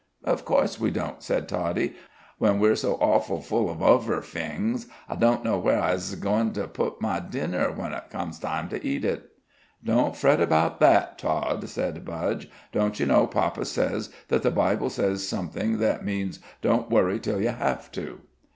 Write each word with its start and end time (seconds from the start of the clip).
"Of 0.23 0.45
course 0.45 0.79
we 0.79 0.89
don't," 0.89 1.21
said 1.21 1.47
Toddie, 1.47 1.93
"when 2.39 2.57
we's 2.59 2.81
so 2.81 2.95
awful 2.95 3.39
full 3.39 3.69
of 3.69 3.81
uvver 3.81 4.23
fings. 4.23 4.87
I 5.07 5.15
don't 5.15 5.43
know 5.43 5.59
where 5.59 5.79
I'zhe 5.79 6.15
goin' 6.19 6.53
to 6.53 6.67
put 6.67 6.99
my 6.99 7.19
dinner 7.19 7.71
when 7.71 7.93
it 7.93 8.09
comes 8.09 8.39
time 8.39 8.67
to 8.69 8.83
eat 8.83 9.05
it." 9.05 9.29
"Don't 9.83 10.15
fret 10.15 10.41
about 10.41 10.79
that, 10.79 11.19
Tod," 11.19 11.69
said 11.69 12.03
Budge. 12.03 12.49
"Don't 12.71 12.99
you 12.99 13.05
know 13.05 13.27
papa 13.27 13.63
says 13.63 14.09
that 14.29 14.41
the 14.41 14.49
Bible 14.49 14.89
says 14.89 15.29
something 15.29 15.77
that 15.77 16.03
means 16.03 16.39
'don't 16.63 16.89
worry 16.89 17.19
till 17.19 17.39
you 17.39 17.49
have 17.49 17.91
to.'" 17.91 18.21